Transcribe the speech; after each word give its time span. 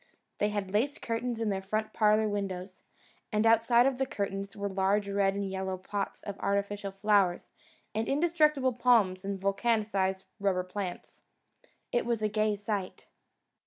They 0.39 0.49
had 0.49 0.71
lace 0.71 0.97
curtains 0.97 1.39
in 1.39 1.49
their 1.49 1.61
front 1.61 1.93
parlour 1.93 2.27
windows, 2.27 2.81
and 3.31 3.45
outside 3.45 3.85
of 3.85 3.99
the 3.99 4.07
curtains 4.07 4.57
were 4.57 4.67
large 4.67 5.07
red 5.07 5.35
and 5.35 5.47
yellow 5.47 5.77
pots 5.77 6.23
of 6.23 6.39
artificial 6.39 6.89
flowers 6.91 7.51
and 7.93 8.07
indestructible 8.07 8.73
palms 8.73 9.23
and 9.23 9.39
vulcanised 9.39 10.25
rubber 10.39 10.63
plants. 10.63 11.21
It 11.91 12.07
was 12.07 12.23
a 12.23 12.27
gay 12.29 12.55
sight. 12.55 13.09